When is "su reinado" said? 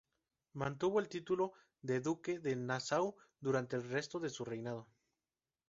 4.31-4.87